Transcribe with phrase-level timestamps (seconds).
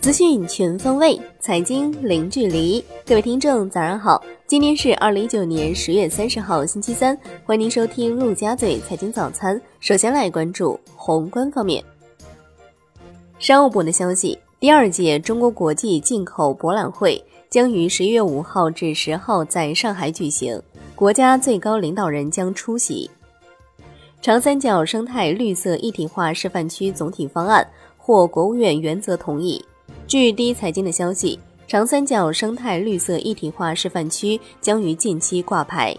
[0.00, 2.84] 资讯全方位，财经零距离。
[3.06, 4.22] 各位听众，早上好！
[4.46, 7.18] 今天是二零一九年十月三十号，星期三。
[7.44, 9.60] 欢迎您收听陆家嘴财经早餐。
[9.80, 11.82] 首先来关注宏观方面。
[13.38, 20.62] 商务部的消息，第二届中国国际进口博览会将于十一月五号至十号在上海举行，
[20.94, 23.10] 国家最高领导人将出席。
[24.24, 27.62] 长三角生态绿色一体化示范区总体方案
[27.98, 29.62] 获国务院原则同意。
[30.06, 35.94] 据第一财经的消息，长三角生态绿色一体化示范区将于近期挂牌。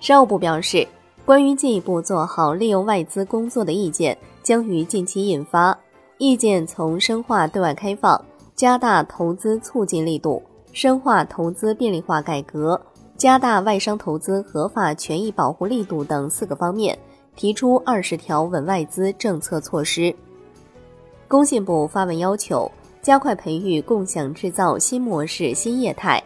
[0.00, 0.84] 商务部表示，
[1.24, 5.78] 关于进一步做好利用外资工作的意见将于近期印发。
[6.18, 8.20] 意见从深化对外开放、
[8.56, 12.80] 加大投资促进力度、深化投资便利化改革、
[13.22, 16.98] 加大外商投资合法权益保护力度等四个方面，
[17.36, 20.12] 提出二十条稳外资政策措施。
[21.28, 22.68] 工信部发文要求
[23.00, 26.20] 加快培育共享制造新模式新业态，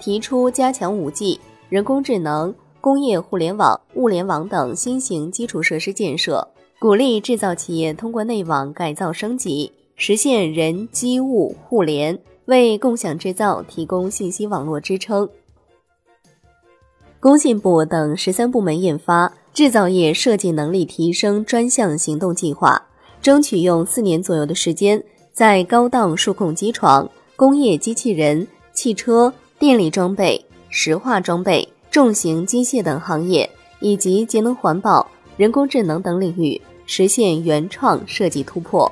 [0.00, 15.28] 提出加强 5G、人工智能、工业互联网、物联网等新型基础设施建设，鼓励制造企业通过内网改造升级，实现人机物互联，为共享制造提供信息网络支撑。
[17.20, 22.80] 工信部等十三部门印发制造业设计能力提升专项行动计划。
[23.20, 25.02] 争取用四年左右的时间，
[25.32, 35.04] 在高档数控机床、工业机器人、汽车、电力装备、石化装备、重型机械等行业，以及节能环保、
[35.36, 38.90] 人工智能等领域实现原创设计突破。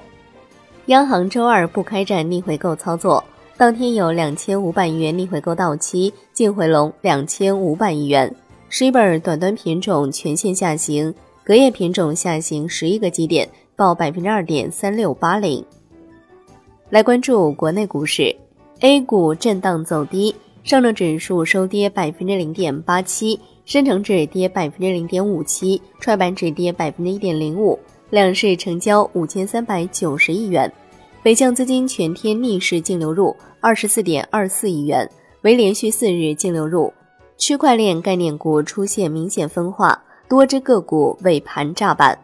[0.86, 3.22] 央行周二不开展逆回购操作，
[3.58, 8.34] 当天有两千五百亿元逆回购到期，净回笼两千五百亿元。
[8.68, 13.48] 十本短端品种全线下行，隔夜品种下行十一个基点。
[13.74, 15.64] 报百分之二点三六八零。
[16.88, 18.34] 来关注国内股市
[18.80, 27.78] ，A 股震荡走低，上证指数收跌百分之零点八七，深成指跌百分之零点五七，创业板指跌百分之一点零五。
[28.08, 30.72] 两市成交五千三百九十亿元，
[31.26, 35.10] 北向资金全天逆势净流入二十四点二四亿元，
[35.42, 36.94] 为连续四日净流入。
[37.36, 39.98] 区块链概念股出现明显分化，
[40.28, 42.16] 多只个股尾盘炸板。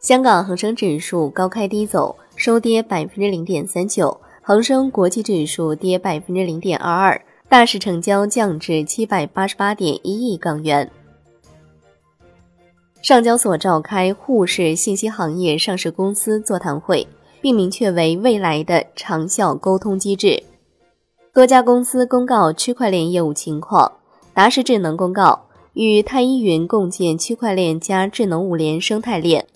[0.00, 4.10] 香港恒生指数高开低走，收跌百分之零点三九；
[4.42, 10.90] 恒生国际指数跌百分之零点二二，大市成交降至七百八十八点一亿港元。
[13.00, 17.06] 上交所召开沪市信息行业上市公司座谈会，
[17.42, 20.42] 并明确为未来的长效沟通机制。
[21.34, 23.92] 多家公司公告区块链业务情况，
[24.32, 29.46] 达世智能公告与太一云共建区块链加智能物联生态链。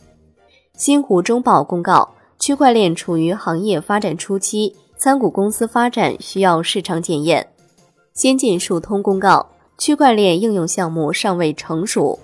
[0.76, 7.48] 新湖中报公告，区块链处于行业发展初期，参股公司发展需要市场检验。
[8.12, 12.18] 先进数通公告，区块链应用项目尚未成熟。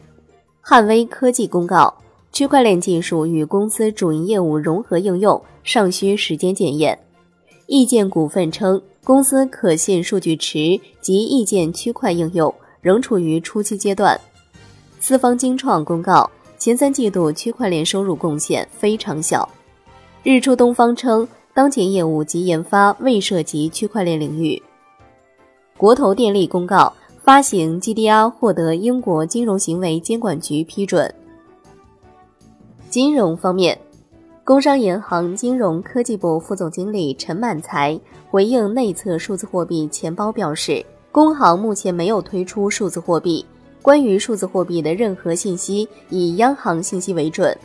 [0.61, 1.94] 汉威科技公告，
[2.32, 6.98] 区块链技术与公司主营业务融合应用尚需时间检验。
[7.66, 14.19] 易见股份称，公司可信数据池及易见区块应用仍处于初期阶段。
[14.98, 16.28] 四方精创公告。
[16.59, 19.49] 前三季度区块链收入贡献非常小。
[20.22, 24.62] 日出东方称，当前业务及研发未涉及区块链领域。
[25.76, 31.12] 国投电力公告，发行 GDR 获得英国金融行为监管局批准。
[32.93, 33.79] 金融方面，
[34.45, 37.99] 工商银行金融科技部副总经理陈满才
[38.31, 43.43] 回应内测数字货币钱包表示，工行目前没有推出数字货币。
[43.81, 47.57] 关于数字货币的任何信息以央行信息为准。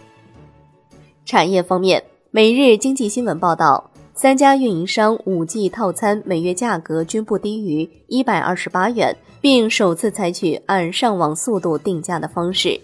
[1.26, 2.02] 产业方面，
[2.32, 12.80] 每日经济新闻报道，三家运营商 5G 套餐每月价格均不低于一百二十八元，并首次采取按上网速度定价的方式。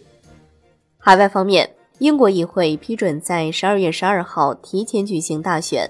[0.97, 5.89] 海外方面，英国议会批准在十二月十二号提前举行大选。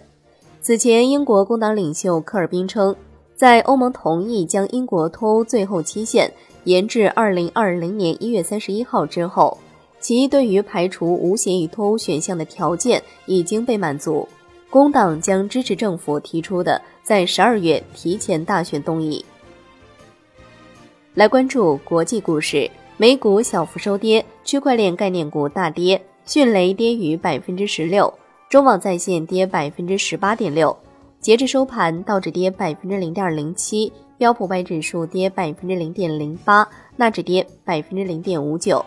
[0.62, 2.96] 此前，英国工党领袖科尔宾称，
[3.36, 6.32] 在欧盟同意将英国脱欧最后期限。
[6.66, 9.58] 延至二零二零年一月三十一号之后，
[10.00, 14.26] 其对于排除无协议脱欧选项的条件已经被满足。
[14.70, 19.24] 工党将支持政府提出的在十二月提前大选动议。
[21.16, 22.72] 来关注国际故事，
[23.04, 28.14] 美股小幅收跌，区块链概念股大跌，迅雷跌逾百分之十六，
[28.50, 30.74] 中网在线跌百分之十八点六。
[31.20, 33.92] 截至收盘，道指跌百分之零点零七。
[34.18, 36.66] 标普百指数跌百分之零点零八，
[36.96, 38.86] 纳指跌百分之零点五九。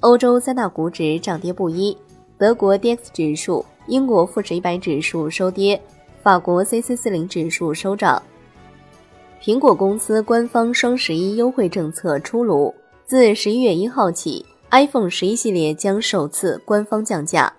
[0.00, 1.96] 欧洲三大股指涨跌不一，
[2.36, 5.80] 德国 DAX 指数、英国富时一百指数收跌，
[6.22, 8.22] 法国 c c 四零指数收涨。
[9.42, 12.74] 苹果公司官方双十一优惠政策出炉，
[13.08, 17.50] 自十一月一号起，iPhone 十一系列将首次官方降价。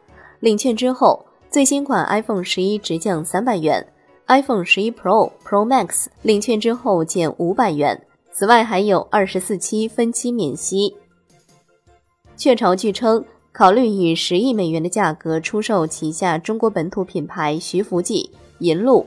[0.41, 3.83] 领券之后，最新款 iPhone 十一直降三百元
[4.27, 7.99] ，iPhone 十一 Pro、Pro Max 领券之后减五百元。
[8.31, 10.95] 此外，还有二十四期分期免息。
[12.37, 18.29] 雀巢据称，考虑以十亿美元的价格出售旗下中国本土品牌徐福记、
[18.59, 19.03] 银鹭。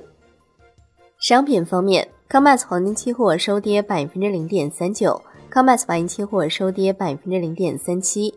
[1.21, 8.34] 商品方面，COMEX 黄金期货收跌百分之零点三九，COMEX 白银期货收跌百分之零点三七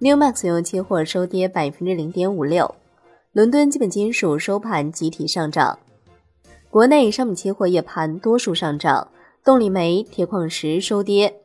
[0.00, 2.74] ，Newmax 原油期货收跌百分之零点五六。
[3.32, 5.78] 伦敦基本金属收盘集体上涨。
[6.68, 9.06] 国内商品期货夜盘多数上涨，
[9.44, 11.40] 动力煤、铁矿石收跌。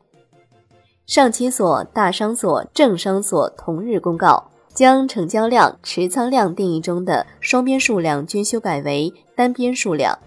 [1.06, 10.18] 上期所、大商所、政商所同日公告，将成交量、持仓量定义中的双边数量均修改为单边数量。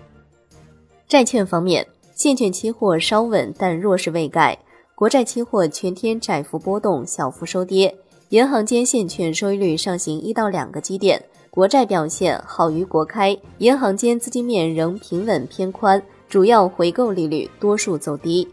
[1.08, 1.86] 债券方面，
[2.16, 4.58] 现券期货稍稳，但弱势未改。
[4.98, 7.96] 国债期货全天窄幅波动，小幅收跌。
[8.30, 13.38] 银行间现券收益率上行一到两个基点，国债表现好于国开。
[13.60, 18.48] 银行间资金面仍平稳偏宽，主要回购利率多数走低。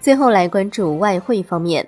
[0.00, 1.86] 最后来关注外汇方面，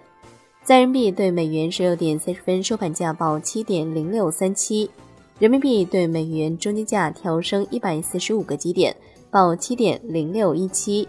[0.63, 4.91] 在人民币对美元十六点三十分收盘价报七点零六三七，
[5.39, 8.95] 人民币对美元中间价调升一百四十五个基点，
[9.31, 11.09] 报七点零六一七。